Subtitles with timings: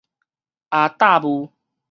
[0.71, 1.51] 阿罩霧